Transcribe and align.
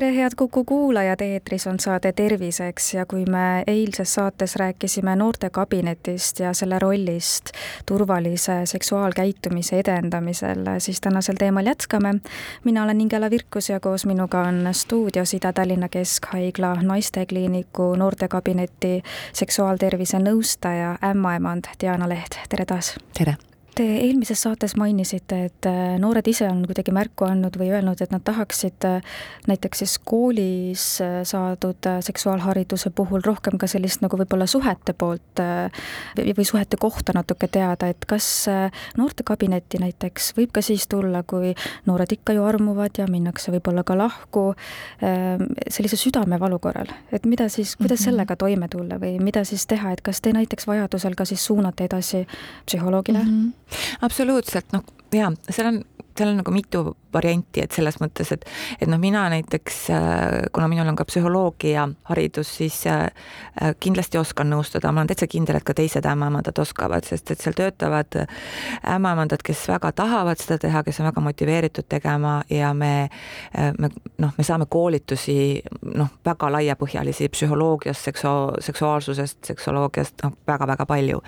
tere, 0.00 0.16
head 0.16 0.30
Kuku 0.36 0.64
kuulajad, 0.64 1.20
eetris 1.20 1.66
on 1.66 1.80
saade 1.80 2.12
Terviseks 2.12 2.94
ja 2.94 3.06
kui 3.06 3.24
me 3.24 3.64
eilses 3.66 4.14
saates 4.14 4.56
rääkisime 4.56 5.14
noortekabinetist 5.16 6.40
ja 6.40 6.52
selle 6.52 6.78
rollist 6.78 7.50
turvalise 7.86 8.58
seksuaalkäitumise 8.64 9.78
edendamisel, 9.80 10.68
siis 10.78 11.00
tänasel 11.00 11.34
teemal 11.38 11.66
jätkame. 11.66 12.14
mina 12.64 12.84
olen 12.84 13.00
Ingela 13.00 13.30
Virkus 13.30 13.68
ja 13.68 13.80
koos 13.80 14.06
minuga 14.06 14.40
on 14.40 14.68
stuudios 14.72 15.34
Ida-Tallinna 15.34 15.88
Keskhaigla 15.88 16.74
naistekliiniku 16.82 17.94
noortekabineti 17.94 19.02
seksuaaltervise 19.32 20.18
nõustaja, 20.18 20.98
ämmaemand 21.10 21.64
Diana 21.80 22.08
Leht, 22.08 22.36
tere 22.48 22.64
taas! 22.64 22.98
tere! 23.18 23.36
Te 23.76 23.84
eelmises 23.84 24.40
saates 24.40 24.72
mainisite, 24.80 25.36
et 25.50 25.66
äh, 25.68 25.98
noored 26.00 26.24
ise 26.30 26.46
on 26.48 26.62
kuidagi 26.64 26.94
märku 26.96 27.26
andnud 27.26 27.58
või 27.60 27.66
öelnud, 27.74 28.00
et 28.00 28.12
nad 28.14 28.22
tahaksid 28.24 28.86
äh, 28.88 29.18
näiteks 29.50 29.82
siis 29.82 29.96
koolis 30.00 30.84
äh, 31.04 31.18
saadud 31.28 31.84
seksuaalhariduse 32.06 32.88
puhul 32.96 33.20
rohkem 33.26 33.58
ka 33.60 33.68
sellist 33.68 34.00
nagu 34.00 34.16
võib-olla 34.16 34.46
suhete 34.48 34.94
poolt 34.96 35.42
või 36.16 36.46
suhete 36.48 36.78
kohta 36.80 37.12
natuke 37.12 37.50
teada, 37.52 37.90
et 37.92 38.06
kas 38.08 38.46
noortekabinetti 38.96 39.82
näiteks 39.82 40.30
võib 40.38 40.54
ka 40.56 40.64
siis 40.64 40.88
tulla, 40.88 41.20
kui 41.28 41.52
noored 41.84 42.16
ikka 42.16 42.32
ju 42.32 42.48
armuvad 42.48 42.96
ja 42.96 43.04
minnakse 43.12 43.52
võib-olla 43.52 43.84
ka 43.84 43.98
lahku 43.98 44.46
sellise 45.02 46.00
südamevalu 46.00 46.62
korral, 46.64 46.88
et 47.12 47.28
mida 47.28 47.50
siis, 47.52 47.76
kuidas 47.76 48.00
mhm. 48.00 48.08
sellega 48.08 48.40
toime 48.40 48.72
tulla 48.72 48.96
või 49.02 49.18
mida 49.20 49.44
siis 49.44 49.68
teha, 49.68 49.92
et 49.92 50.00
kas 50.06 50.24
te 50.24 50.32
näiteks 50.32 50.68
vajadusel 50.70 51.18
ka 51.18 51.28
siis 51.28 51.44
suunate 51.44 51.90
edasi 51.90 52.24
psühholoogile 52.64 53.20
mm? 53.20 53.36
-hmm 53.36 53.65
absoluutselt, 54.06 54.72
noh, 54.76 54.84
jaa, 55.14 55.32
seal 55.50 55.70
on 55.72 55.84
seal 56.16 56.32
on 56.32 56.38
nagu 56.40 56.52
mitu 56.54 56.82
varianti, 57.16 57.62
et 57.64 57.72
selles 57.74 57.98
mõttes, 58.02 58.30
et, 58.34 58.44
et 58.80 58.90
noh, 58.90 59.00
mina 59.00 59.24
näiteks, 59.32 59.80
äh, 59.94 60.26
kuna 60.52 60.68
minul 60.70 60.88
on 60.90 60.98
ka 60.98 61.06
psühholoogia 61.08 61.86
haridus, 62.10 62.52
siis 62.58 62.78
äh, 62.90 63.06
äh, 63.62 63.74
kindlasti 63.80 64.20
oskan 64.20 64.50
nõustada, 64.52 64.92
ma 64.92 65.02
olen 65.02 65.10
täitsa 65.12 65.28
kindel, 65.30 65.58
et 65.60 65.66
ka 65.66 65.74
teised 65.76 66.06
ämmaemandad 66.06 66.58
oskavad, 66.62 67.06
sest 67.08 67.32
et 67.32 67.42
seal 67.42 67.56
töötavad 67.56 68.20
ämmaemandad, 68.96 69.42
kes 69.46 69.66
väga 69.70 69.92
tahavad 69.96 70.40
seda 70.42 70.58
teha, 70.62 70.82
kes 70.86 71.00
on 71.00 71.10
väga 71.10 71.24
motiveeritud 71.24 71.88
tegema 71.88 72.38
ja 72.52 72.72
me, 72.74 73.08
me 73.78 73.90
noh, 74.22 74.34
me 74.36 74.44
saame 74.44 74.68
koolitusi 74.70 75.62
noh, 75.94 76.12
väga 76.24 76.50
laiapõhjalisi 76.52 77.28
psühholoogiast, 77.32 78.08
seksu-, 78.10 78.60
seksuaalsusest, 78.68 79.38
seksoloogiast, 79.52 80.20
noh, 80.24 80.36
väga-väga 80.48 80.86
palju. 80.86 81.22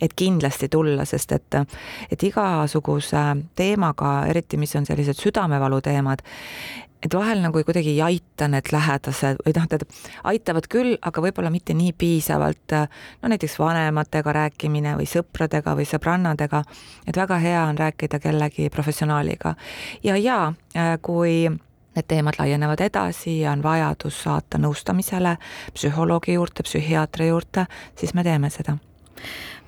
et 0.00 0.12
kindlasti 0.16 0.68
tulla, 0.68 1.04
sest 1.04 1.32
et, 1.32 1.56
et 2.10 2.22
igasuguse 2.22 3.22
teemaga 3.56 4.10
eriti 4.30 4.56
mis 4.60 4.74
on 4.76 4.86
sellised 4.86 5.20
südamevalu 5.30 5.80
teemad, 5.84 6.26
et 7.02 7.14
vahel 7.14 7.40
nagu 7.40 7.62
kuidagi 7.64 7.94
ei 7.94 8.02
aita 8.04 8.48
need 8.50 8.68
lähedased 8.72 9.40
või 9.44 9.54
noh, 9.56 9.68
tähendab, 9.70 9.94
aitavad 10.32 10.68
küll, 10.72 10.96
aga 11.06 11.22
võib-olla 11.24 11.52
mitte 11.52 11.74
nii 11.76 11.94
piisavalt, 11.98 12.76
no 13.22 13.32
näiteks 13.32 13.56
vanematega 13.60 14.34
rääkimine 14.36 14.96
või 14.98 15.08
sõpradega 15.08 15.74
või 15.78 15.88
sõbrannadega, 15.88 16.62
et 17.08 17.16
väga 17.16 17.40
hea 17.40 17.64
on 17.70 17.80
rääkida 17.80 18.20
kellegi 18.20 18.68
professionaaliga. 18.70 19.54
ja, 20.04 20.16
ja 20.16 20.52
kui 21.02 21.48
need 21.48 22.06
teemad 22.06 22.38
laienevad 22.38 22.84
edasi 22.84 23.40
ja 23.40 23.52
on 23.52 23.62
vajadus 23.62 24.22
saata 24.22 24.60
nõustamisele 24.62 25.36
psühholoogi 25.74 26.36
juurde, 26.36 26.62
psühhiaatri 26.62 27.32
juurde, 27.32 27.66
siis 27.98 28.14
me 28.14 28.24
teeme 28.24 28.50
seda 28.50 28.76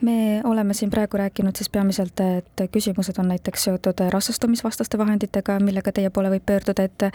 me 0.00 0.40
oleme 0.44 0.74
siin 0.74 0.90
praegu 0.90 1.16
rääkinud 1.16 1.56
siis 1.56 1.70
peamiselt, 1.70 2.20
et 2.20 2.64
küsimused 2.72 3.18
on 3.18 3.28
näiteks 3.28 3.68
seotud 3.68 4.02
rassastumisvastaste 4.10 4.98
vahenditega, 4.98 5.60
millega 5.60 5.92
teie 5.92 6.10
poole 6.10 6.32
võib 6.32 6.46
pöörduda, 6.46 6.88
et 6.88 7.06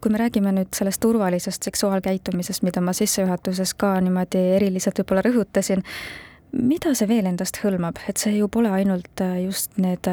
kui 0.00 0.12
me 0.12 0.20
räägime 0.20 0.52
nüüd 0.52 0.76
sellest 0.76 1.00
turvalisest 1.00 1.62
seksuaalkäitumisest, 1.70 2.62
mida 2.62 2.84
ma 2.84 2.92
sissejuhatuses 2.92 3.74
ka 3.74 3.96
niimoodi 4.04 4.44
eriliselt 4.58 5.00
võib-olla 5.00 5.24
rõhutasin, 5.24 5.82
mida 6.54 6.92
see 6.94 7.08
veel 7.10 7.26
endast 7.28 7.58
hõlmab, 7.62 7.98
et 8.08 8.20
see 8.20 8.36
ju 8.36 8.48
pole 8.52 8.70
ainult 8.70 9.22
just 9.42 9.74
need 9.80 10.08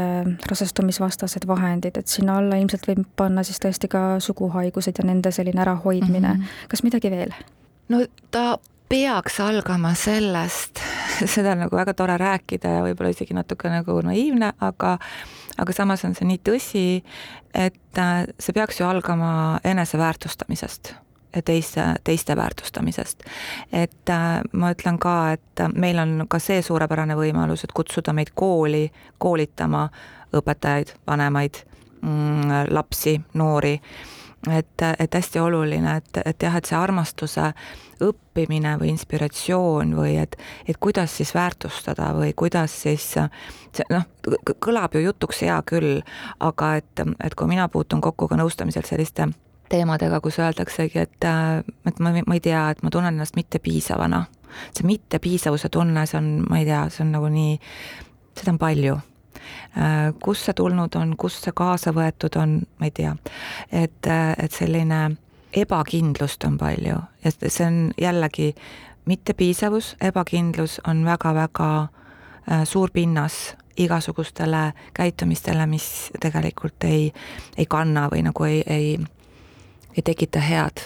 rasestumisvastased 0.50 1.46
vahendid, 1.47 1.97
et 1.97 2.08
sinna 2.08 2.40
alla 2.41 2.58
ilmselt 2.62 2.88
võib 2.90 3.06
panna 3.20 3.44
siis 3.47 3.62
tõesti 3.62 3.91
ka 3.91 4.20
suguhaigused 4.24 5.02
ja 5.02 5.08
nende 5.08 5.31
selline 5.36 5.62
ärahoidmine 5.62 6.28
mm, 6.34 6.41
-hmm. 6.41 6.68
kas 6.72 6.84
midagi 6.84 7.12
veel? 7.12 7.34
no 7.90 8.06
ta 8.31 8.58
peaks 8.90 9.40
algama 9.40 9.94
sellest, 9.96 10.81
seda 11.36 11.52
on 11.56 11.64
nagu 11.66 11.76
väga 11.78 11.94
tore 11.98 12.18
rääkida 12.18 12.78
ja 12.78 12.82
võib-olla 12.86 13.12
isegi 13.14 13.36
natuke 13.38 13.70
nagu 13.72 14.00
naiivne, 14.06 14.54
aga 14.59 14.98
aga 15.62 15.76
samas 15.76 16.06
on 16.08 16.16
see 16.18 16.28
nii 16.30 16.42
tõsi, 16.48 16.86
et 17.54 18.00
äh, 18.02 18.26
see 18.40 18.56
peaks 18.56 18.80
ju 18.80 18.88
algama 18.88 19.59
eneseväärtustamisest 19.68 20.94
ja 21.36 21.42
teiste, 21.42 21.84
teiste 22.04 22.36
väärtustamisest. 22.36 23.24
et 23.72 24.09
äh, 24.09 24.42
ma 24.52 24.72
ütlen 24.72 25.00
ka, 25.00 25.34
et 25.38 25.66
meil 25.76 26.00
on 26.00 26.26
ka 26.30 26.40
see 26.40 26.62
suurepärane 26.62 27.16
võimalus, 27.16 27.64
et 27.64 27.76
kutsuda 27.76 28.14
meid 28.14 28.34
kooli 28.36 28.90
koolitama 29.18 29.90
õpetajaid, 30.34 30.96
vanemaid 31.08 31.64
mm,, 32.02 32.72
lapsi, 32.72 33.20
noori 33.34 33.78
et, 34.50 34.81
et 35.00 35.13
hästi 35.13 35.40
oluline, 35.40 35.97
et, 35.97 36.22
et 36.25 36.44
jah, 36.44 36.56
et 36.57 36.66
see 36.66 36.78
armastuse 36.78 37.52
õppimine 38.02 38.74
või 38.81 38.90
inspiratsioon 38.96 39.94
või 39.97 40.16
et, 40.22 40.38
et 40.68 40.79
kuidas 40.81 41.13
siis 41.18 41.35
väärtustada 41.35 42.12
või 42.18 42.34
kuidas 42.38 42.74
siis 42.84 43.06
see 43.13 43.85
noh, 43.94 44.07
kõlab 44.63 44.97
ju 44.97 45.03
jutuks 45.06 45.44
hea 45.46 45.59
küll, 45.68 46.02
aga 46.40 46.75
et, 46.81 47.06
et 47.24 47.35
kui 47.38 47.47
mina 47.52 47.68
puutun 47.69 48.02
kokku 48.02 48.28
ka 48.28 48.40
nõustamisel 48.40 48.88
selliste 48.88 49.29
teemadega, 49.72 50.19
kus 50.19 50.40
öeldaksegi, 50.41 51.00
et, 51.00 51.28
et 51.88 52.00
ma, 52.03 52.12
ma 52.28 52.35
ei 52.35 52.44
tea, 52.44 52.66
et 52.73 52.81
ma 52.84 52.91
tunnen 52.91 53.13
ennast 53.13 53.38
mittepiisavana. 53.40 54.25
see 54.75 54.84
mittepiisavuse 54.84 55.69
tunne, 55.72 56.03
see 56.06 56.18
on, 56.19 56.34
ma 56.50 56.59
ei 56.59 56.66
tea, 56.68 56.81
see 56.91 57.06
on 57.06 57.13
nagu 57.16 57.29
nii, 57.31 57.53
seda 58.35 58.52
on 58.52 58.59
palju 58.59 58.97
kust 60.24 60.46
see 60.46 60.54
tulnud 60.54 60.96
on, 61.00 61.16
kust 61.18 61.46
see 61.46 61.54
kaasa 61.56 61.94
võetud 61.96 62.36
on, 62.40 62.59
ma 62.80 62.90
ei 62.90 62.92
tea. 62.92 63.16
et, 63.72 64.08
äh, 64.08 64.34
et 64.38 64.52
selline 64.52 65.16
ebakindlust 65.56 66.44
on 66.44 66.58
palju 66.58 66.98
ja 67.24 67.32
see 67.32 67.66
on 67.66 67.92
jällegi 67.98 68.56
mittepiisavus, 69.06 69.96
ebakindlus 70.02 70.80
on 70.88 71.06
väga-väga 71.06 71.72
äh, 72.52 72.64
suur 72.64 72.92
pinnas 72.94 73.56
igasugustele 73.78 74.74
käitumistele, 74.94 75.66
mis 75.66 76.12
tegelikult 76.20 76.84
ei, 76.84 77.14
ei 77.58 77.66
kanna 77.66 78.09
või 78.12 78.26
nagu 78.28 78.44
ei, 78.44 78.64
ei, 78.68 78.98
ei 79.96 80.03
tekita 80.03 80.40
head. 80.40 80.84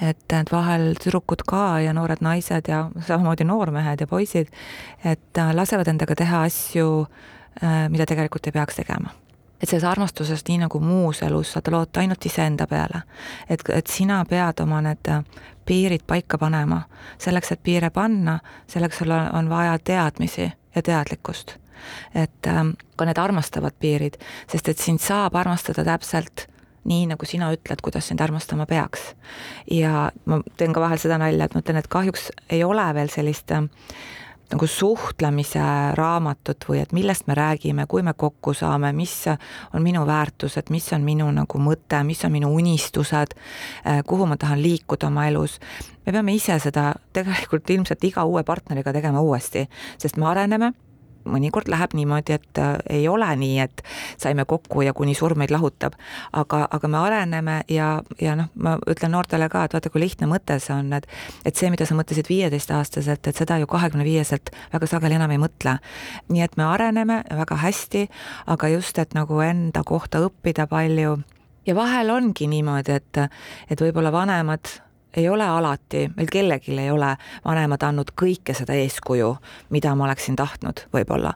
et, 0.00 0.32
et 0.32 0.52
vahel 0.52 0.94
tüdrukud 1.04 1.44
ka 1.46 1.80
ja 1.80 1.92
noored 1.92 2.20
naised 2.20 2.68
ja 2.68 2.90
samamoodi 3.06 3.44
noormehed 3.44 4.00
ja 4.00 4.06
poisid, 4.06 4.48
et 5.04 5.44
lasevad 5.52 5.88
endaga 5.88 6.14
teha 6.14 6.42
asju 6.48 6.88
äh, 7.02 7.08
Äh, 7.10 7.43
mida 7.62 8.06
tegelikult 8.06 8.46
ei 8.46 8.52
peaks 8.52 8.74
tegema. 8.74 9.10
et 9.62 9.68
selles 9.68 9.84
armastuses, 9.84 10.42
nii 10.48 10.58
nagu 10.58 10.80
muus 10.80 11.22
elus, 11.22 11.52
saad 11.52 11.70
loota 11.70 12.00
ainult 12.00 12.26
iseenda 12.26 12.66
peale. 12.66 13.02
et, 13.48 13.62
et 13.68 13.86
sina 13.86 14.24
pead 14.28 14.60
oma 14.60 14.80
need 14.82 15.08
äh, 15.08 15.22
piirid 15.66 16.02
paika 16.06 16.38
panema. 16.38 16.82
selleks, 17.18 17.52
et 17.52 17.62
piire 17.62 17.90
panna, 17.90 18.38
selleks 18.66 18.98
sul 18.98 19.10
on, 19.10 19.28
on 19.32 19.50
vaja 19.50 19.78
teadmisi 19.78 20.52
ja 20.74 20.82
teadlikkust. 20.82 21.56
et 22.14 22.46
ähm, 22.46 22.70
ka 22.96 23.04
need 23.04 23.18
armastavad 23.18 23.72
piirid, 23.78 24.16
sest 24.50 24.68
et 24.68 24.78
sind 24.78 25.00
saab 25.00 25.34
armastada 25.36 25.84
täpselt 25.84 26.48
nii, 26.84 27.06
nagu 27.08 27.26
sina 27.26 27.50
ütled, 27.52 27.80
kuidas 27.82 28.08
sind 28.08 28.20
armastama 28.20 28.66
peaks. 28.66 29.14
ja 29.70 30.10
ma 30.24 30.40
teen 30.56 30.72
ka 30.72 30.80
vahel 30.80 30.98
seda 30.98 31.18
nalja, 31.18 31.44
et 31.44 31.54
ma 31.54 31.64
ütlen, 31.64 31.80
et 31.80 31.88
kahjuks 31.88 32.30
ei 32.50 32.64
ole 32.64 32.86
veel 32.94 33.12
sellist 33.12 33.52
äh, 33.52 33.64
nagu 34.52 34.66
suhtlemise 34.66 35.64
raamatut 35.96 36.66
või 36.68 36.80
et 36.82 36.92
millest 36.92 37.26
me 37.26 37.36
räägime, 37.38 37.86
kui 37.88 38.02
me 38.02 38.12
kokku 38.16 38.54
saame, 38.54 38.92
mis 38.92 39.14
on 39.28 39.82
minu 39.82 40.04
väärtused, 40.06 40.70
mis 40.70 40.92
on 40.92 41.04
minu 41.06 41.30
nagu 41.34 41.60
mõte, 41.60 42.02
mis 42.04 42.24
on 42.24 42.32
minu 42.32 42.52
unistused, 42.54 43.34
eh, 43.84 44.02
kuhu 44.06 44.26
ma 44.26 44.36
tahan 44.36 44.62
liikuda 44.62 45.06
oma 45.06 45.28
elus. 45.28 45.58
me 46.06 46.12
peame 46.12 46.34
ise 46.34 46.58
seda 46.58 46.94
tegelikult 47.12 47.70
ilmselt 47.70 48.04
iga 48.04 48.24
uue 48.24 48.42
partneriga 48.44 48.92
tegema 48.92 49.20
uuesti, 49.20 49.68
sest 49.98 50.16
me 50.16 50.26
areneme 50.26 50.72
mõnikord 51.28 51.68
läheb 51.72 51.94
niimoodi, 51.96 52.36
et 52.38 52.60
äh, 52.60 52.76
ei 52.98 53.08
ole 53.08 53.28
nii, 53.40 53.58
et 53.64 53.82
saime 54.20 54.44
kokku 54.48 54.84
ja 54.84 54.94
kuni 54.96 55.14
surm 55.14 55.40
meid 55.42 55.52
lahutab, 55.54 55.96
aga, 56.32 56.64
aga 56.70 56.90
me 56.90 57.00
areneme 57.00 57.56
ja, 57.72 57.90
ja 58.20 58.36
noh, 58.38 58.50
ma 58.54 58.76
ütlen 58.90 59.14
noortele 59.14 59.48
ka, 59.52 59.64
et 59.64 59.76
vaata, 59.76 59.92
kui 59.92 60.04
lihtne 60.04 60.28
mõte 60.30 60.58
see 60.62 60.74
on, 60.76 60.92
et 60.96 61.08
et 61.44 61.56
see, 61.56 61.70
mida 61.72 61.86
sa 61.88 61.96
mõtlesid 61.98 62.28
viieteistaastaselt, 62.30 63.26
et 63.28 63.36
seda 63.36 63.58
ju 63.60 63.68
kahekümne 63.70 64.06
viieselt 64.06 64.50
väga 64.72 64.88
sageli 64.90 65.18
enam 65.18 65.34
ei 65.34 65.40
mõtle. 65.40 65.78
nii 66.28 66.42
et 66.44 66.56
me 66.56 66.64
areneme 66.68 67.22
väga 67.30 67.56
hästi, 67.62 68.08
aga 68.46 68.68
just, 68.76 68.98
et 68.98 69.14
nagu 69.14 69.40
enda 69.44 69.84
kohta 69.86 70.22
õppida 70.26 70.66
palju 70.70 71.18
ja 71.66 71.74
vahel 71.74 72.10
ongi 72.10 72.48
niimoodi, 72.50 72.98
et, 73.00 73.22
et 73.70 73.80
võib-olla 73.80 74.12
vanemad 74.12 74.83
ei 75.16 75.28
ole 75.28 75.46
alati, 75.46 76.08
meil 76.16 76.28
kellelgi 76.32 76.78
ei 76.78 76.90
ole 76.90 77.14
vanemad 77.44 77.82
andnud 77.86 78.12
kõike 78.18 78.54
seda 78.56 78.76
eeskuju, 78.78 79.30
mida 79.70 79.94
ma 79.94 80.08
oleksin 80.08 80.36
tahtnud 80.36 80.86
võib-olla. 80.94 81.34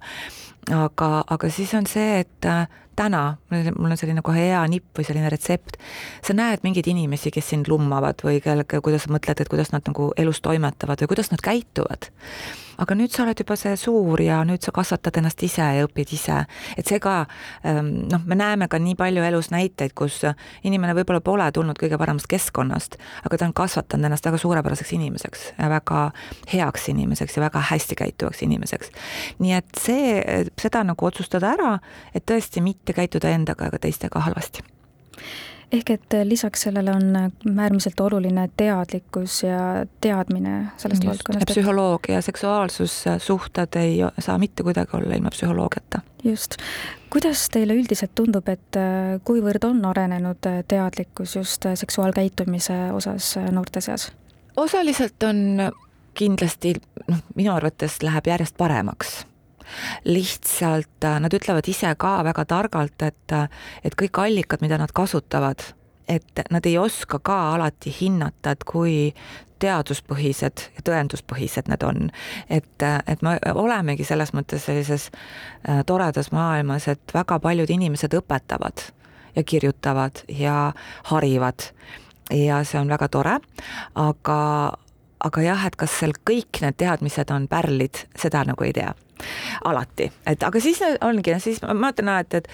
aga, 0.75 1.25
aga 1.31 1.51
siis 1.51 1.75
on 1.75 1.87
see, 1.87 2.21
et 2.21 2.51
täna, 2.99 3.23
mul 3.51 3.91
on 3.91 4.01
selline 4.01 4.23
kohe 4.27 4.49
hea 4.51 4.63
nipp 4.71 4.99
või 4.99 5.07
selline 5.07 5.31
retsept, 5.33 5.79
sa 6.27 6.37
näed 6.37 6.65
mingeid 6.67 6.91
inimesi, 6.91 7.33
kes 7.35 7.53
sind 7.55 7.71
lummavad 7.71 8.25
või 8.27 8.43
kellega, 8.45 8.83
kuidas 8.85 9.07
sa 9.07 9.15
mõtled, 9.15 9.43
et 9.43 9.53
kuidas 9.53 9.75
nad 9.75 9.87
nagu 9.89 10.11
elus 10.19 10.43
toimetavad 10.45 11.05
või 11.05 11.15
kuidas 11.15 11.31
nad 11.35 11.45
käituvad 11.45 12.11
aga 12.79 12.95
nüüd 12.95 13.13
sa 13.13 13.25
oled 13.25 13.39
juba 13.43 13.57
see 13.59 13.75
suur 13.79 14.21
ja 14.23 14.39
nüüd 14.47 14.63
sa 14.63 14.73
kasvatad 14.75 15.19
ennast 15.19 15.43
ise 15.43 15.65
ja 15.79 15.87
õpid 15.87 16.13
ise. 16.15 16.39
et 16.79 16.87
see 16.87 17.01
ka, 17.03 17.27
ähm, 17.67 17.91
noh, 18.11 18.23
me 18.25 18.39
näeme 18.39 18.69
ka 18.71 18.79
nii 18.79 18.95
palju 18.99 19.25
elus 19.27 19.51
näiteid, 19.51 19.95
kus 19.99 20.21
inimene 20.63 20.95
võib-olla 20.95 21.21
pole 21.25 21.49
tulnud 21.53 21.79
kõige 21.79 21.99
paremast 21.99 22.29
keskkonnast, 22.31 22.99
aga 23.27 23.39
ta 23.39 23.49
on 23.49 23.55
kasvatanud 23.57 24.07
ennast 24.07 24.27
väga 24.27 24.39
suurepäraseks 24.39 24.95
inimeseks 24.95 25.45
ja 25.59 25.71
väga 25.71 26.05
heaks 26.53 26.89
inimeseks 26.95 27.37
ja 27.37 27.43
väga 27.49 27.65
hästi 27.73 27.99
käituvaks 27.99 28.43
inimeseks. 28.47 28.95
nii 29.43 29.57
et 29.59 29.83
see, 29.83 30.23
seda 30.61 30.85
nagu 30.87 31.07
otsustada 31.07 31.53
ära, 31.59 31.73
et 32.15 32.27
tõesti 32.27 32.63
mitte 32.63 32.88
käituda 32.97 33.31
endaga 33.35 33.67
ega 33.67 33.79
teistega 33.79 34.21
halvasti 34.21 34.65
ehk 35.73 35.91
et 35.91 36.15
äh, 36.15 36.25
lisaks 36.25 36.63
sellele 36.67 36.91
on 36.91 37.17
äh, 37.17 37.31
äärmiselt 37.59 38.01
oluline 38.01 38.49
teadlikkus 38.57 39.43
ja 39.43 39.87
teadmine 40.01 40.67
sellest 40.77 41.05
Just, 41.05 41.09
valdkonnast. 41.09 41.51
psühholoogia, 41.51 42.23
seksuaalsus, 42.23 43.07
äh, 43.07 43.19
suhted 43.21 43.77
ei 43.77 43.99
saa 44.19 44.39
mitte 44.39 44.63
kuidagi 44.63 44.97
olla 44.97 45.15
ilma 45.15 45.31
psühholoogiata. 45.31 46.01
just. 46.25 46.57
kuidas 47.11 47.49
teile 47.49 47.75
üldiselt 47.75 48.15
tundub, 48.15 48.49
et 48.49 48.77
kuivõrd 49.25 49.65
on 49.65 49.85
arenenud 49.85 50.49
teadlikkus 50.69 51.37
just 51.37 51.67
seksuaalkäitumise 51.75 52.93
osas 52.93 53.37
noorte 53.51 53.81
seas? 53.81 54.13
osaliselt 54.57 55.23
on 55.23 55.71
kindlasti, 56.15 56.75
noh, 57.09 57.21
minu 57.35 57.53
arvates 57.53 58.03
läheb 58.03 58.27
järjest 58.27 58.57
paremaks 58.57 59.21
lihtsalt 60.05 61.05
äh, 61.05 61.19
nad 61.21 61.35
ütlevad 61.35 61.69
ise 61.69 61.95
ka 61.99 62.19
väga 62.25 62.45
targalt, 62.49 63.03
et, 63.03 63.33
äh, 63.33 63.49
et 63.85 63.97
kõik 63.99 64.23
allikad, 64.23 64.63
mida 64.65 64.79
nad 64.79 64.93
kasutavad, 64.95 65.63
et 66.09 66.43
nad 66.51 66.67
ei 66.67 66.79
oska 66.79 67.19
ka 67.19 67.39
alati 67.55 67.93
hinnata, 68.01 68.55
et 68.57 68.65
kui 68.65 69.15
teaduspõhised 69.59 70.63
ja 70.77 70.85
tõenduspõhised 70.87 71.69
need 71.69 71.83
on. 71.83 72.11
et, 72.51 72.83
äh, 72.83 73.01
et 73.07 73.23
me 73.23 73.39
olemegi 73.55 74.05
selles 74.05 74.33
mõttes 74.33 74.65
sellises 74.65 75.11
toredas 75.87 76.33
maailmas, 76.33 76.89
et 76.89 77.15
väga 77.15 77.41
paljud 77.41 77.71
inimesed 77.71 78.15
õpetavad 78.15 78.93
ja 79.37 79.43
kirjutavad 79.43 80.23
ja 80.29 80.73
harivad 81.05 81.73
ja 82.31 82.63
see 82.65 82.81
on 82.81 82.89
väga 82.89 83.09
tore, 83.09 83.39
aga, 83.95 84.39
aga 85.25 85.43
jah, 85.43 85.67
et 85.67 85.77
kas 85.77 85.99
seal 86.01 86.15
kõik 86.31 86.63
need 86.63 86.79
teadmised 86.81 87.31
on 87.35 87.49
pärlid, 87.49 88.05
seda 88.17 88.45
nagu 88.49 88.65
ei 88.65 88.75
tea 88.77 88.95
alati, 89.65 90.11
et 90.27 90.43
aga 90.43 90.61
siis 90.63 90.81
ongi, 91.01 91.35
siis 91.43 91.61
ma 91.63 91.93
ütlen 91.93 92.13
alati, 92.13 92.43
et, 92.43 92.49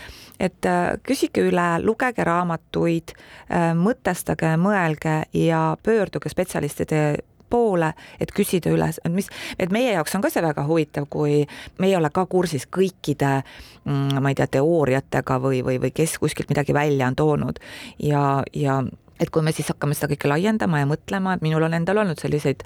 et 0.49 0.71
äh, 0.71 0.95
küsige 1.07 1.45
üle, 1.51 1.69
lugege 1.85 2.25
raamatuid, 2.27 3.15
äh, 3.51 3.71
mõtestage, 3.79 4.57
mõelge 4.61 5.23
ja 5.37 5.67
pöörduge 5.83 6.33
spetsialistide 6.33 7.05
poole, 7.51 7.93
et 8.21 8.33
küsida 8.35 8.73
üle, 8.75 8.89
mis, 9.15 9.29
et 9.61 9.73
meie 9.75 9.93
jaoks 9.95 10.17
on 10.17 10.25
ka 10.25 10.31
see 10.33 10.43
väga 10.43 10.65
huvitav, 10.67 11.07
kui 11.11 11.45
me 11.79 11.91
ei 11.91 11.97
ole 11.99 12.11
ka 12.15 12.27
kursis 12.31 12.67
kõikide 12.73 13.37
mm, 13.85 14.19
ma 14.25 14.33
ei 14.33 14.39
tea, 14.39 14.49
teooriatega 14.59 15.39
või, 15.43 15.63
või, 15.67 15.79
või 15.83 15.93
kes 15.95 16.19
kuskilt 16.23 16.51
midagi 16.51 16.75
välja 16.75 17.11
on 17.11 17.19
toonud. 17.21 17.61
Ja, 18.03 18.43
ja 18.57 18.81
et 19.21 19.31
kui 19.31 19.43
me 19.47 19.53
siis 19.55 19.69
hakkame 19.73 19.97
seda 19.97 20.11
kõike 20.13 20.31
laiendama 20.31 20.83
ja 20.83 20.91
mõtlema, 20.91 21.37
et 21.37 21.45
minul 21.47 21.67
on 21.67 21.75
endal 21.77 22.03
olnud 22.03 22.21
selliseid, 22.21 22.65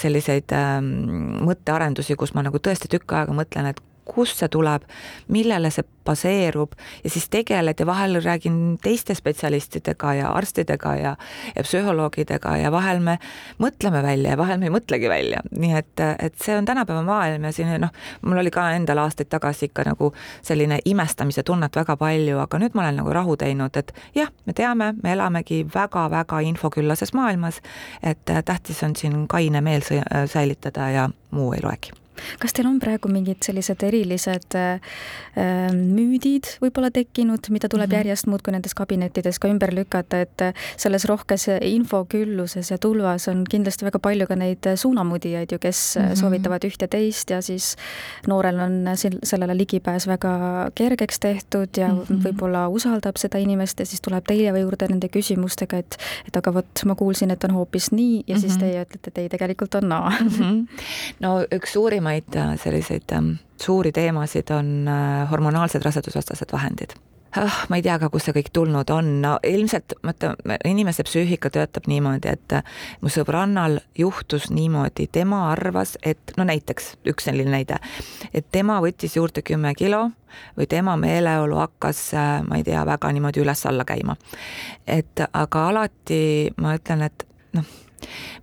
selliseid 0.00 0.54
ähm, 0.56 0.90
mõttearendusi, 1.46 2.16
kus 2.20 2.34
ma 2.36 2.44
nagu 2.46 2.62
tõesti 2.62 2.90
tükk 2.92 3.16
aega 3.18 3.34
mõtlen, 3.36 3.72
et 3.72 3.82
kust 4.10 4.42
see 4.42 4.50
tuleb, 4.52 4.84
millele 5.28 5.70
see 5.70 5.86
baseerub 6.04 6.72
ja 7.04 7.10
siis 7.10 7.28
tegeled 7.30 7.80
ja 7.80 7.86
vahel 7.86 8.20
räägin 8.24 8.78
teiste 8.82 9.14
spetsialistidega 9.14 10.14
ja 10.14 10.32
arstidega 10.32 10.94
ja, 10.96 11.16
ja 11.56 11.62
psühholoogidega 11.62 12.56
ja 12.56 12.72
vahel 12.72 13.00
me 13.00 13.18
mõtleme 13.62 14.02
välja 14.02 14.34
ja 14.34 14.38
vahel 14.40 14.58
me 14.58 14.70
ei 14.70 14.74
mõtlegi 14.74 15.08
välja, 15.08 15.42
nii 15.50 15.76
et, 15.78 16.04
et 16.18 16.34
see 16.42 16.56
on 16.56 16.64
tänapäeva 16.64 17.02
maailm 17.06 17.44
ja 17.44 17.52
siin 17.52 17.72
noh, 17.84 17.94
mul 18.22 18.42
oli 18.42 18.50
ka 18.54 18.70
endal 18.76 19.02
aastaid 19.04 19.30
tagasi 19.30 19.70
ikka 19.70 19.86
nagu 19.90 20.12
selline 20.42 20.80
imestamise 20.84 21.44
tunnet 21.46 21.76
väga 21.76 21.96
palju, 22.00 22.40
aga 22.42 22.62
nüüd 22.62 22.74
ma 22.74 22.86
olen 22.86 23.02
nagu 23.02 23.14
rahu 23.14 23.36
teinud, 23.40 23.76
et 23.76 23.94
jah, 24.14 24.32
me 24.46 24.56
teame, 24.56 24.92
me 25.02 25.14
elamegi 25.14 25.62
väga-väga 25.74 26.42
infoküllases 26.50 27.14
maailmas, 27.14 27.60
et 28.02 28.24
tähtis 28.44 28.82
on 28.82 28.96
siin 28.96 29.26
kaine 29.28 29.60
meel 29.60 29.84
säilitada 30.26 30.90
ja 30.90 31.08
muu 31.30 31.52
ei 31.52 31.62
loegi 31.62 32.00
kas 32.38 32.54
teil 32.56 32.68
on 32.68 32.78
praegu 32.82 33.08
mingid 33.12 33.42
sellised 33.44 33.82
erilised 33.86 34.56
äh, 34.58 34.80
äh, 35.36 35.70
müüdid 35.74 36.56
võib-olla 36.62 36.90
tekkinud, 36.94 37.50
mida 37.50 37.68
tuleb 37.68 37.88
mm 37.88 37.92
-hmm. 37.92 37.96
järjest 37.96 38.26
muudkui 38.26 38.52
nendes 38.52 38.74
kabinettides 38.74 39.38
ka 39.38 39.48
ümber 39.48 39.74
lükata, 39.74 40.20
et 40.20 40.42
äh, 40.42 40.54
selles 40.76 41.04
rohkes 41.04 41.48
infokülluses 41.60 42.70
ja 42.70 42.78
tulvas 42.78 43.28
on 43.28 43.44
kindlasti 43.44 43.84
väga 43.84 43.98
palju 43.98 44.26
ka 44.26 44.36
neid 44.36 44.66
suunamudijaid 44.76 45.52
ju, 45.52 45.58
kes 45.58 45.96
mm 45.96 46.04
-hmm. 46.04 46.16
soovitavad 46.16 46.64
üht 46.64 46.82
ja 46.82 46.88
teist 46.88 47.30
ja 47.30 47.42
siis 47.42 47.76
noorel 48.26 48.58
on 48.60 48.88
sellele 49.22 49.56
ligipääs 49.56 50.06
väga 50.06 50.70
kergeks 50.74 51.18
tehtud 51.20 51.68
ja 51.76 51.88
mm 51.88 52.00
-hmm. 52.00 52.22
võib-olla 52.24 52.68
usaldab 52.68 53.16
seda 53.16 53.38
inimest 53.38 53.80
ja 53.80 53.86
siis 53.86 54.00
tuleb 54.00 54.24
teie 54.26 54.60
juurde 54.60 54.86
nende 54.88 55.08
küsimustega, 55.08 55.78
et 55.78 55.96
et 56.28 56.36
aga 56.36 56.52
vot, 56.54 56.84
ma 56.84 56.94
kuulsin, 56.94 57.30
et 57.30 57.44
on 57.44 57.50
hoopis 57.50 57.92
nii 57.92 58.24
ja 58.26 58.34
mm 58.34 58.36
-hmm. 58.36 58.40
siis 58.40 58.52
mhm. 58.52 58.60
teie 58.60 58.82
ütlete, 58.82 59.08
et 59.08 59.18
ei, 59.18 59.28
tegelikult 59.28 59.74
on 59.74 59.88
naa 59.88 60.10
mm. 60.10 60.28
-hmm. 60.28 60.66
no 61.20 61.40
üks 61.54 61.72
suurimaid 61.72 62.09
suuremaid 62.10 62.36
äh, 62.36 62.58
selliseid 62.58 63.12
ähm, 63.12 63.38
suuri 63.60 63.92
teemasid 63.92 64.50
on 64.50 64.88
äh, 64.88 65.30
hormonaalsed 65.30 65.82
rasedusvastased 65.82 66.52
vahendid. 66.52 66.90
Ah, 67.36 67.66
ma 67.68 67.76
ei 67.76 67.82
tea 67.82 67.94
ka, 68.02 68.08
kust 68.10 68.26
see 68.26 68.34
kõik 68.34 68.48
tulnud 68.52 68.90
on, 68.90 69.20
no 69.22 69.36
ilmselt 69.46 69.92
vaata, 70.02 70.32
inimese 70.66 71.04
psüühika 71.06 71.50
töötab 71.54 71.86
niimoodi, 71.86 72.32
et 72.32 72.52
äh, 72.52 72.64
mu 73.00 73.08
sõbrannal 73.08 73.78
juhtus 73.98 74.48
niimoodi, 74.50 75.06
tema 75.12 75.44
arvas, 75.52 75.96
et 76.02 76.34
no 76.36 76.44
näiteks 76.44 76.96
üks 77.06 77.30
selline 77.30 77.54
näide, 77.54 77.78
et 78.34 78.50
tema 78.50 78.80
võttis 78.82 79.14
juurde 79.14 79.46
kümme 79.46 79.74
kilo 79.78 80.08
või 80.58 80.66
tema 80.66 80.96
meeleolu 80.98 81.62
hakkas, 81.62 82.08
ma 82.46 82.58
ei 82.58 82.66
tea, 82.66 82.82
väga 82.86 83.12
niimoodi 83.14 83.44
üles-alla 83.44 83.86
käima. 83.86 84.16
et 84.86 85.22
aga 85.32 85.68
alati 85.68 86.50
ma 86.58 86.74
ütlen, 86.74 87.06
et 87.06 87.26
noh, 87.54 87.76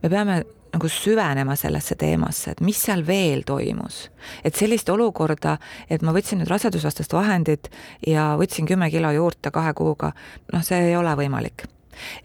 me 0.04 0.10
peame 0.10 0.44
nagu 0.74 0.90
süvenema 0.92 1.56
sellesse 1.56 1.96
teemasse, 1.96 2.52
et 2.52 2.62
mis 2.62 2.80
seal 2.88 3.06
veel 3.08 3.44
toimus. 3.46 4.10
et 4.44 4.56
sellist 4.56 4.90
olukorda, 4.90 5.58
et 5.90 6.02
ma 6.02 6.14
võtsin 6.16 6.42
nüüd 6.42 6.52
rasedusvastast 6.52 7.14
vahendit 7.14 7.72
ja 8.08 8.36
võtsin 8.40 8.68
kümme 8.68 8.92
kilo 8.92 9.12
juurde 9.12 9.52
kahe 9.52 9.74
kuuga, 9.74 10.12
noh, 10.54 10.64
see 10.64 10.90
ei 10.90 10.96
ole 10.96 11.16
võimalik 11.16 11.68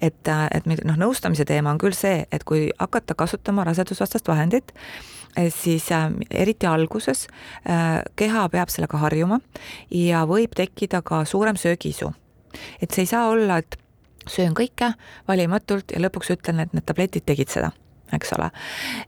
et, 0.00 0.28
et 0.28 0.66
noh, 0.66 0.98
nõustamise 0.98 1.44
teema 1.48 1.72
on 1.72 1.80
küll 1.80 1.96
see, 1.96 2.26
et 2.32 2.44
kui 2.44 2.68
hakata 2.78 3.14
kasutama 3.18 3.64
rasedusvastast 3.68 4.28
vahendit, 4.28 4.72
siis 5.54 5.88
äh, 5.92 6.10
eriti 6.30 6.68
alguses 6.68 7.26
äh, 7.64 8.02
keha 8.16 8.48
peab 8.52 8.72
sellega 8.72 9.00
harjuma 9.00 9.40
ja 9.90 10.26
võib 10.28 10.52
tekkida 10.56 11.02
ka 11.02 11.24
suurem 11.24 11.56
söögiisu. 11.56 12.12
et 12.82 12.90
see 12.90 13.06
ei 13.06 13.12
saa 13.14 13.28
olla, 13.28 13.58
et 13.58 13.78
söön 14.28 14.52
kõike 14.54 14.92
valimatult 15.28 15.94
ja 15.94 16.02
lõpuks 16.04 16.34
ütlen, 16.36 16.60
et 16.60 16.74
need 16.76 16.84
tabletid 16.84 17.24
tegid 17.24 17.48
seda 17.48 17.72
eks 18.12 18.32
ole. 18.38 18.50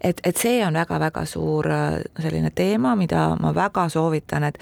et, 0.01 0.21
et 0.25 0.37
see 0.37 0.63
on 0.67 0.75
väga-väga 0.75 1.25
suur 1.29 1.71
äh, 1.71 1.99
selline 2.21 2.51
teema, 2.51 2.97
mida 2.97 3.35
ma 3.41 3.55
väga 3.55 3.89
soovitan, 3.89 4.45
et 4.45 4.59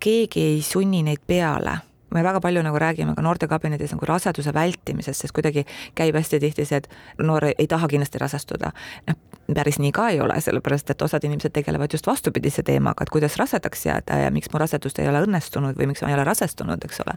keegi 0.00 0.42
ei 0.54 0.62
sunni 0.64 1.02
neid 1.06 1.22
peale 1.26 1.80
me 2.14 2.22
väga 2.22 2.40
palju 2.40 2.62
nagu 2.62 2.78
räägime 2.78 3.14
ka 3.14 3.22
noortekabinetis 3.22 3.92
nagu 3.94 4.06
raseduse 4.06 4.54
vältimisest, 4.54 5.20
sest 5.20 5.34
kuidagi 5.34 5.64
käib 5.94 6.16
hästi 6.18 6.40
tihti 6.40 6.64
see, 6.66 6.80
et 6.82 6.88
noor 7.22 7.50
ei 7.50 7.66
taha 7.70 7.88
kindlasti 7.88 8.18
rasestuda. 8.18 8.72
noh, 9.06 9.16
päris 9.54 9.78
nii 9.78 9.92
ka 9.92 10.08
ei 10.08 10.20
ole, 10.20 10.40
sellepärast 10.40 10.90
et 10.90 11.02
osad 11.02 11.24
inimesed 11.24 11.52
tegelevad 11.54 11.92
just 11.92 12.06
vastupidise 12.06 12.62
teemaga, 12.62 13.02
et 13.02 13.10
kuidas 13.10 13.36
rasedaks 13.38 13.86
jääda 13.86 14.18
ja 14.24 14.30
miks 14.30 14.52
mu 14.52 14.58
rasedust 14.58 14.98
ei 14.98 15.08
ole 15.08 15.22
õnnestunud 15.26 15.78
või 15.78 15.90
miks 15.90 16.02
ma 16.02 16.10
ei 16.10 16.18
ole 16.18 16.24
rasestunud, 16.24 16.84
eks 16.84 17.02
ole. 17.06 17.16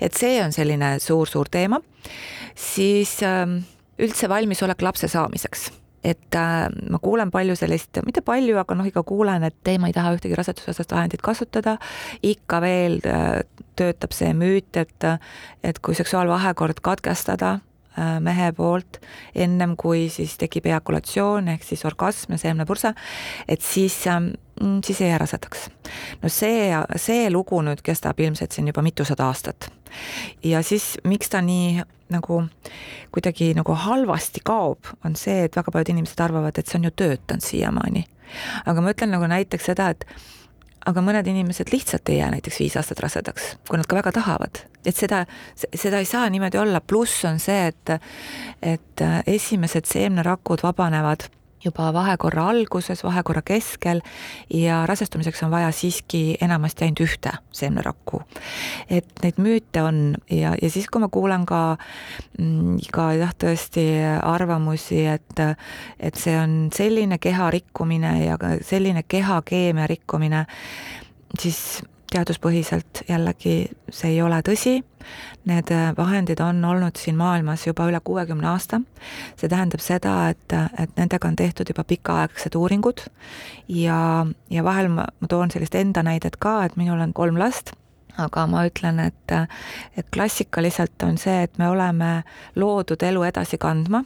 et 0.00 0.16
see 0.16 0.40
on 0.44 0.52
selline 0.52 0.98
suur-suur 0.98 1.48
teema. 1.50 1.80
siis 2.54 3.22
ähm, 3.22 3.60
üldse 4.00 4.28
valmisolek 4.32 4.82
lapse 4.82 5.08
saamiseks 5.10 5.70
et 6.04 6.34
äh, 6.36 6.66
ma 6.90 6.98
kuulen 7.02 7.30
palju 7.32 7.54
sellist, 7.58 8.00
mitte 8.06 8.22
palju, 8.24 8.56
aga 8.60 8.76
noh, 8.76 8.86
ikka 8.88 9.02
kuulen, 9.06 9.44
et 9.44 9.70
ei, 9.70 9.80
ma 9.80 9.90
ei 9.90 9.96
taha 9.96 10.14
ühtegi 10.16 10.36
rasedusvastast 10.38 10.94
vahendit 10.96 11.22
kasutada. 11.24 11.76
ikka 12.22 12.60
veel 12.64 13.00
äh, 13.04 13.42
töötab 13.76 14.14
see 14.16 14.32
müüt, 14.36 14.76
et, 14.80 15.08
et 15.62 15.80
kui 15.84 15.96
seksuaalvahekord 15.98 16.80
katkestada 16.84 17.58
äh, 17.98 18.16
mehe 18.24 18.50
poolt 18.56 19.00
ennem 19.34 19.76
kui 19.76 20.08
siis 20.12 20.38
tekib 20.40 20.70
eakulatsioon 20.72 21.52
ehk 21.56 21.68
siis 21.68 21.84
orgasm 21.84 22.32
ja 22.36 22.44
seemnepurse, 22.46 22.94
et 23.48 23.60
siis 23.60 24.00
ähm, 24.08 24.32
siis 24.84 25.00
ei 25.00 25.08
jää 25.08 25.18
rasedaks. 25.18 25.70
no 26.22 26.28
see, 26.28 26.72
see 26.96 27.30
lugu 27.30 27.62
nüüd 27.62 27.82
kestab 27.82 28.20
ilmselt 28.20 28.52
siin 28.52 28.68
juba 28.68 28.82
mitusada 28.82 29.26
aastat. 29.26 29.70
ja 30.44 30.62
siis 30.62 30.96
miks 31.04 31.30
ta 31.30 31.42
nii 31.42 31.82
nagu 32.10 32.42
kuidagi 33.12 33.54
nagu 33.54 33.74
halvasti 33.74 34.40
kaob, 34.44 34.90
on 35.04 35.16
see, 35.16 35.44
et 35.44 35.56
väga 35.56 35.72
paljud 35.72 35.94
inimesed 35.94 36.20
arvavad, 36.20 36.58
et 36.58 36.66
see 36.66 36.78
on 36.80 36.90
ju 36.90 36.90
töötanud 36.90 37.46
siiamaani. 37.46 38.04
aga 38.66 38.80
ma 38.80 38.92
ütlen 38.94 39.14
nagu 39.16 39.26
näiteks 39.30 39.72
seda, 39.72 39.90
et 39.94 40.06
aga 40.86 41.02
mõned 41.04 41.26
inimesed 41.28 41.72
lihtsalt 41.72 42.08
ei 42.08 42.20
jää 42.20 42.30
näiteks 42.34 42.60
viis 42.60 42.76
aastat 42.76 43.00
rasedaks, 43.04 43.56
kui 43.68 43.78
nad 43.80 43.88
ka 43.88 43.96
väga 43.96 44.12
tahavad. 44.12 44.64
et 44.84 44.96
seda, 44.96 45.24
seda 45.56 45.98
ei 45.98 46.08
saa 46.08 46.28
niimoodi 46.30 46.58
olla, 46.58 46.80
pluss 46.80 47.24
on 47.24 47.38
see, 47.38 47.66
et, 47.72 48.00
et 48.62 49.04
esimesed 49.26 49.88
seemnerakud 49.88 50.62
vabanevad 50.62 51.28
juba 51.64 51.90
vahekorra 51.92 52.48
alguses, 52.50 53.04
vahekorra 53.04 53.42
keskel 53.46 54.00
ja 54.54 54.84
rasestumiseks 54.86 55.42
on 55.42 55.50
vaja 55.50 55.70
siiski 55.72 56.36
enamasti 56.40 56.84
ainult 56.84 57.04
ühte 57.04 57.34
seemnerakku. 57.52 58.22
et 58.90 59.06
neid 59.22 59.38
müüte 59.38 59.82
on 59.82 60.14
ja, 60.30 60.54
ja 60.62 60.70
siis, 60.70 60.88
kui 60.88 61.00
ma 61.00 61.08
kuulen 61.08 61.46
ka, 61.46 61.76
mm, 62.38 62.80
ka 62.92 63.12
jah, 63.18 63.34
tõesti 63.36 63.86
arvamusi, 64.22 65.04
et, 65.06 65.44
et 66.00 66.14
see 66.14 66.36
on 66.38 66.70
selline 66.74 67.18
keha 67.18 67.50
rikkumine 67.50 68.14
ja 68.24 68.38
selline 68.66 69.04
kehakeemia 69.08 69.86
rikkumine, 69.90 70.46
siis 71.38 71.82
teaduspõhiselt 72.10 73.04
jällegi 73.08 73.70
see 73.90 74.14
ei 74.14 74.22
ole 74.22 74.40
tõsi. 74.46 74.80
Need 75.48 75.70
vahendid 75.96 76.40
on 76.44 76.60
olnud 76.64 76.98
siin 77.00 77.16
maailmas 77.16 77.64
juba 77.66 77.86
üle 77.88 78.00
kuuekümne 78.04 78.48
aasta. 78.50 78.80
see 79.36 79.48
tähendab 79.48 79.80
seda, 79.80 80.28
et, 80.28 80.52
et 80.78 80.96
nendega 80.96 81.28
on 81.28 81.36
tehtud 81.36 81.68
juba 81.68 81.84
pikaaegsed 81.84 82.54
uuringud 82.54 83.06
ja, 83.68 84.26
ja 84.50 84.64
vahel 84.64 84.90
ma, 84.92 85.06
ma 85.20 85.28
toon 85.28 85.50
sellist 85.50 85.74
enda 85.74 86.02
näidet 86.02 86.36
ka, 86.36 86.64
et 86.64 86.76
minul 86.76 87.00
on 87.00 87.12
kolm 87.12 87.38
last 87.40 87.72
aga 88.18 88.46
ma 88.50 88.66
ütlen, 88.68 89.00
et, 89.00 89.34
et 89.96 90.06
klassikaliselt 90.12 91.02
on 91.06 91.18
see, 91.20 91.46
et 91.46 91.58
me 91.58 91.70
oleme 91.70 92.10
loodud 92.56 93.02
elu 93.06 93.24
edasi 93.30 93.58
kandma 93.60 94.04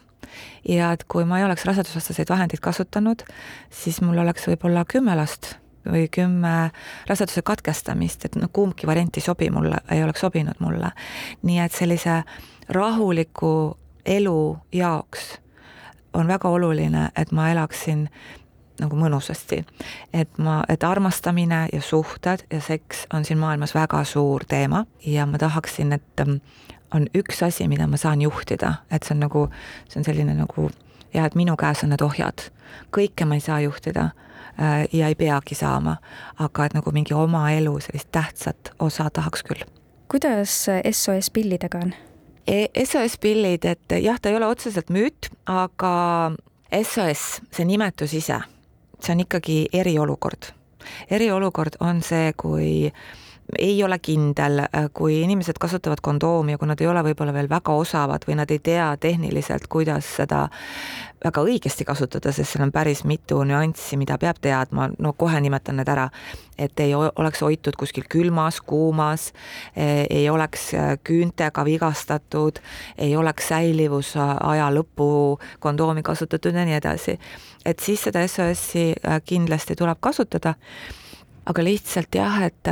ja 0.69 0.93
et 0.95 1.05
kui 1.09 1.27
ma 1.29 1.41
ei 1.41 1.49
oleks 1.49 1.67
rasedusvastaseid 1.69 2.31
vahendeid 2.31 2.63
kasutanud, 2.65 3.25
siis 3.71 4.01
mul 4.05 4.23
oleks 4.25 4.49
võib-olla 4.49 4.85
kümme 4.89 5.17
last 5.19 5.57
või 5.87 6.09
kümme 6.09 6.71
raseduse 7.07 7.43
katkestamist, 7.43 8.25
et 8.25 8.37
noh, 8.37 8.51
kumbki 8.53 8.87
variant 8.87 9.17
ei 9.17 9.23
sobi 9.23 9.51
mulle, 9.51 9.81
ei 9.91 10.05
oleks 10.05 10.21
sobinud 10.21 10.61
mulle. 10.61 10.91
nii 11.43 11.59
et 11.61 11.73
sellise 11.73 12.23
rahuliku 12.69 13.77
elu 14.07 14.59
jaoks 14.73 15.39
on 16.15 16.29
väga 16.29 16.49
oluline, 16.49 17.09
et 17.17 17.33
ma 17.33 17.51
elaksin 17.51 18.09
nagu 18.81 18.97
mõnusasti. 18.97 19.65
et 20.13 20.39
ma, 20.39 20.65
et 20.69 20.85
armastamine 20.85 21.69
ja 21.73 21.81
suhted 21.81 22.47
ja 22.51 22.61
seks 22.61 23.07
on 23.15 23.25
siin 23.25 23.39
maailmas 23.39 23.75
väga 23.75 24.05
suur 24.05 24.45
teema 24.49 24.87
ja 25.07 25.27
ma 25.27 25.39
tahaksin, 25.39 25.93
et 25.93 26.21
ähm, 26.21 26.41
on 26.95 27.07
üks 27.15 27.43
asi, 27.43 27.69
mida 27.69 27.87
ma 27.87 27.97
saan 27.97 28.23
juhtida, 28.23 28.75
et 28.91 29.03
see 29.03 29.15
on 29.15 29.21
nagu, 29.21 29.49
see 29.89 30.01
on 30.01 30.05
selline 30.05 30.35
nagu 30.35 30.71
jah, 31.15 31.27
et 31.27 31.35
minu 31.35 31.57
käes 31.57 31.85
on 31.85 31.95
need 31.95 32.03
ohjad. 32.03 32.51
kõike 32.95 33.25
ma 33.25 33.39
ei 33.39 33.41
saa 33.41 33.61
juhtida 33.61 34.11
ja 34.93 35.09
ei 35.09 35.15
peagi 35.15 35.55
saama, 35.55 35.97
aga 36.39 36.65
et 36.65 36.75
nagu 36.75 36.93
mingi 36.95 37.15
oma 37.15 37.49
elu 37.51 37.79
sellist 37.81 38.11
tähtsat 38.13 38.73
osa 38.79 39.11
tahaks 39.11 39.43
küll. 39.43 39.65
kuidas 40.09 40.67
SOS 40.91 41.31
pillidega 41.31 41.79
on? 41.79 41.95
E, 42.47 42.67
SOS 42.85 43.19
pillid, 43.19 43.65
et 43.65 43.97
jah, 44.03 44.21
ta 44.21 44.29
ei 44.29 44.37
ole 44.37 44.47
otseselt 44.47 44.91
müüt, 44.93 45.31
aga 45.47 46.33
SOS, 46.83 47.41
see 47.55 47.65
nimetus 47.65 48.13
ise, 48.15 48.41
see 49.01 49.15
on 49.15 49.25
ikkagi 49.25 49.59
eriolukord. 49.73 50.53
eriolukord 51.11 51.81
on 51.81 52.03
see, 52.03 52.33
kui 52.37 52.93
ei 53.59 53.85
ole 53.85 53.99
kindel, 53.99 54.63
kui 54.93 55.21
inimesed 55.23 55.59
kasutavad 55.61 56.01
kondoomi 56.03 56.55
ja 56.55 56.59
kui 56.59 56.69
nad 56.69 56.81
ei 56.81 56.89
ole 56.89 57.03
võib-olla 57.05 57.35
veel 57.37 57.49
väga 57.51 57.75
osavad 57.77 58.25
või 58.29 58.39
nad 58.41 58.51
ei 58.51 58.59
tea 58.65 58.89
tehniliselt, 59.01 59.67
kuidas 59.69 60.09
seda 60.17 60.47
väga 61.25 61.45
õigesti 61.45 61.87
kasutada, 61.89 62.33
sest 62.33 62.53
seal 62.53 62.67
on 62.67 62.73
päris 62.73 63.03
mitu 63.09 63.39
nüanssi, 63.49 63.97
mida 64.01 64.17
peab 64.21 64.41
teadma, 64.45 64.91
no 65.01 65.15
kohe 65.17 65.41
nimetan 65.41 65.79
need 65.81 65.89
ära. 65.89 66.11
et 66.59 66.81
ei 66.81 66.93
oleks 66.95 67.41
hoitud 67.43 67.75
kuskil 67.77 68.05
külmas, 68.09 68.61
kuumas, 68.61 69.33
e, 69.77 70.07
ei 70.11 70.29
oleks 70.31 70.71
küüntega 71.05 71.65
vigastatud, 71.65 72.61
ei 72.99 73.17
oleks 73.17 73.49
säilivusaja 73.49 74.69
lõpu 74.71 75.41
kondoomi 75.59 76.03
kasutatud 76.03 76.55
ja 76.55 76.65
nii 76.65 76.75
edasi. 76.75 77.19
et 77.65 77.81
siis 77.81 78.03
seda 78.03 78.27
SOS-i 78.29 78.93
kindlasti 79.25 79.77
tuleb 79.77 79.99
kasutada, 80.01 80.55
aga 81.47 81.65
lihtsalt 81.65 82.15
jah, 82.15 82.43
et 82.43 82.69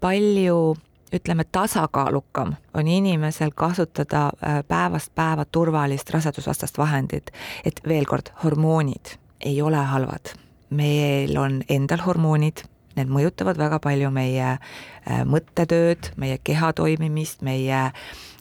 palju 0.00 0.76
ütleme, 1.14 1.44
tasakaalukam 1.52 2.54
on 2.74 2.88
inimesel 2.88 3.50
kasutada 3.54 4.26
äh, 4.26 4.64
päevast 4.68 5.12
päeva 5.14 5.44
turvalist 5.44 6.10
rasedusvastast 6.10 6.78
vahendit, 6.78 7.30
et 7.64 7.80
veel 7.88 8.04
kord, 8.04 8.32
hormoonid 8.44 9.16
ei 9.40 9.62
ole 9.62 9.76
halvad. 9.76 10.34
meil 10.70 11.36
on 11.38 11.62
endal 11.68 12.00
hormoonid, 12.02 12.64
need 12.96 13.08
mõjutavad 13.08 13.58
väga 13.58 13.78
palju 13.78 14.10
meie 14.10 14.56
äh, 14.56 15.24
mõttetööd, 15.24 16.10
meie 16.16 16.38
keha 16.42 16.72
toimimist, 16.72 17.42
meie 17.42 17.90
Äh, 17.94 18.33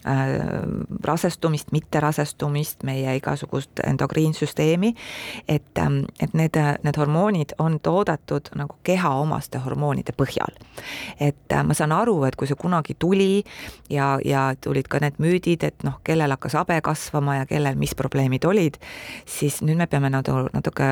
rasestumist, 1.04 1.72
mitterasestumist, 1.72 2.84
meie 2.84 3.16
igasugust 3.18 3.80
endokriinsüsteemi, 3.88 4.94
et, 5.48 5.78
ähm, 5.80 6.04
et 6.20 6.34
need, 6.34 6.58
need 6.84 6.98
hormoonid 6.98 7.56
on 7.60 7.80
toodetud 7.80 8.52
nagu 8.56 8.76
keha 8.84 9.14
omaste 9.24 9.62
hormoonide 9.64 10.16
põhjal. 10.18 10.52
et 11.20 11.52
äh, 11.52 11.64
ma 11.64 11.74
saan 11.74 11.92
aru, 11.92 12.24
et 12.24 12.36
kui 12.36 12.48
see 12.48 12.60
kunagi 12.60 12.96
tuli 13.00 13.44
ja, 13.90 14.18
ja 14.26 14.54
tulid 14.62 14.88
ka 14.92 15.00
need 15.00 15.20
müüdid, 15.24 15.64
et 15.64 15.84
noh, 15.84 16.00
kellel 16.04 16.32
hakkas 16.36 16.58
habe 16.60 16.82
kasvama 16.82 17.38
ja 17.42 17.46
kellel 17.46 17.76
mis 17.80 17.96
probleemid 17.96 18.46
olid, 18.46 18.80
siis 19.26 19.62
nüüd 19.62 19.78
me 19.78 19.88
peame 19.88 20.10
natuke, 20.10 20.50
natuke 20.54 20.90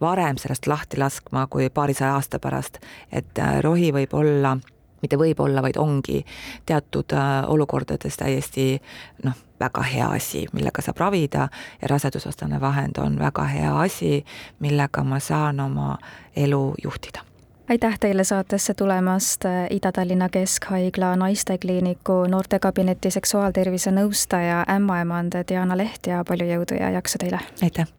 varem 0.00 0.38
sellest 0.40 0.66
lahti 0.66 1.00
laskma 1.00 1.46
kui 1.50 1.68
paarisaja 1.70 2.14
aasta 2.14 2.38
pärast, 2.38 2.80
et 3.12 3.38
äh, 3.38 3.60
rohi 3.64 3.92
võib 3.92 4.16
olla 4.16 4.56
mitte 5.02 5.18
võib-olla, 5.18 5.62
vaid 5.62 5.76
ongi 5.76 6.24
teatud 6.66 7.12
äh, 7.12 7.44
olukordades 7.50 8.16
täiesti 8.16 8.80
noh, 9.24 9.36
väga 9.60 9.82
hea 9.82 10.08
asi, 10.18 10.46
millega 10.52 10.82
saab 10.82 10.98
ravida 11.00 11.48
ja 11.82 11.88
rasedusvastane 11.88 12.60
vahend 12.60 12.98
on 12.98 13.18
väga 13.18 13.44
hea 13.44 13.72
asi, 13.80 14.24
millega 14.60 15.04
ma 15.04 15.20
saan 15.20 15.60
oma 15.60 15.96
elu 16.36 16.74
juhtida 16.82 17.24
aitäh 17.68 17.98
teile 17.98 18.24
saatesse 18.24 18.74
tulemast, 18.74 19.44
Ida-Tallinna 19.70 20.28
Keskhaigla 20.28 21.16
naistekliiniku 21.16 22.24
noortekabineti 22.30 23.10
seksuaaltervise 23.10 23.90
nõustaja, 23.90 24.64
ämmaemand 24.76 25.34
Diana 25.48 25.76
Leht 25.76 26.06
ja 26.06 26.22
palju 26.28 26.46
jõudu 26.46 26.78
ja 26.78 26.90
jaksu 26.94 27.18
teile! 27.18 27.40
aitäh! 27.62 27.90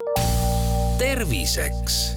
terviseks 0.98 2.17